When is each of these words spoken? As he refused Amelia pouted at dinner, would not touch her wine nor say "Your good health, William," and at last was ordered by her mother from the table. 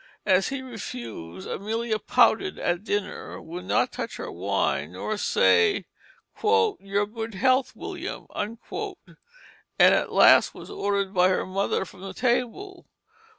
As 0.25 0.47
he 0.47 0.63
refused 0.63 1.47
Amelia 1.47 1.99
pouted 1.99 2.57
at 2.57 2.83
dinner, 2.83 3.39
would 3.39 3.65
not 3.65 3.91
touch 3.91 4.17
her 4.17 4.31
wine 4.31 4.93
nor 4.93 5.15
say 5.15 5.85
"Your 6.43 7.05
good 7.05 7.35
health, 7.35 7.75
William," 7.75 8.25
and 8.33 8.57
at 9.79 10.11
last 10.11 10.55
was 10.55 10.71
ordered 10.71 11.13
by 11.13 11.29
her 11.29 11.45
mother 11.45 11.85
from 11.85 12.01
the 12.01 12.15
table. 12.15 12.87